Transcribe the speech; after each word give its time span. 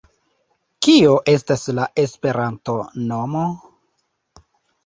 -Kio 0.85 1.11
estas 1.33 1.65
la 1.79 1.85
Esperanto-nomo? 2.05 3.45